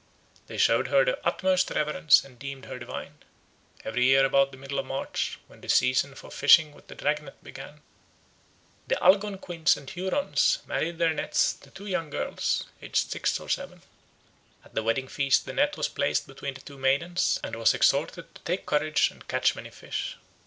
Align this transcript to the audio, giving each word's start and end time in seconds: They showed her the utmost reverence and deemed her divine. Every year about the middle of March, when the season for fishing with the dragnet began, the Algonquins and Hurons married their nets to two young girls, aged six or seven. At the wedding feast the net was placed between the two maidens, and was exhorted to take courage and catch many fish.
They 0.47 0.57
showed 0.57 0.87
her 0.87 1.05
the 1.05 1.23
utmost 1.23 1.69
reverence 1.69 2.23
and 2.23 2.39
deemed 2.39 2.65
her 2.65 2.79
divine. 2.79 3.19
Every 3.85 4.03
year 4.03 4.25
about 4.25 4.49
the 4.51 4.57
middle 4.57 4.79
of 4.79 4.87
March, 4.87 5.37
when 5.45 5.61
the 5.61 5.69
season 5.69 6.15
for 6.15 6.31
fishing 6.31 6.71
with 6.73 6.87
the 6.87 6.95
dragnet 6.95 7.35
began, 7.43 7.81
the 8.87 8.97
Algonquins 8.99 9.77
and 9.77 9.87
Hurons 9.87 10.57
married 10.65 10.97
their 10.97 11.13
nets 11.13 11.53
to 11.53 11.69
two 11.69 11.85
young 11.85 12.09
girls, 12.09 12.63
aged 12.81 13.11
six 13.11 13.39
or 13.39 13.47
seven. 13.47 13.83
At 14.65 14.73
the 14.73 14.81
wedding 14.81 15.07
feast 15.07 15.45
the 15.45 15.53
net 15.53 15.77
was 15.77 15.87
placed 15.87 16.25
between 16.25 16.55
the 16.55 16.61
two 16.61 16.79
maidens, 16.79 17.39
and 17.43 17.55
was 17.55 17.75
exhorted 17.75 18.33
to 18.33 18.41
take 18.41 18.65
courage 18.65 19.11
and 19.11 19.27
catch 19.27 19.53
many 19.55 19.69
fish. 19.69 20.17